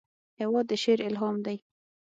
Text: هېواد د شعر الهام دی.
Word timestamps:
هېواد 0.39 0.65
د 0.69 0.73
شعر 0.83 0.99
الهام 1.07 1.35
دی. 1.45 1.57